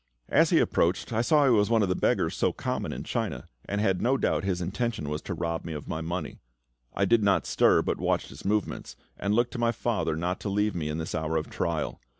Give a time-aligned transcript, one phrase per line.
[0.29, 3.47] As he approached I saw he was one of the beggars so common in China,
[3.65, 6.39] and had no doubt his intention was to rob me of my money.
[6.95, 10.49] I did not stir, but watched his movements, and looked to my FATHER not to
[10.49, 12.01] leave me in this hour of trial.